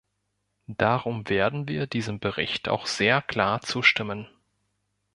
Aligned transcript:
Darum 0.65 1.29
werden 1.29 1.67
wir 1.67 1.85
diesem 1.85 2.19
Bericht 2.19 2.67
auch 2.69 2.87
sehr 2.87 3.21
klar 3.21 3.61
zustimmen. 3.61 4.27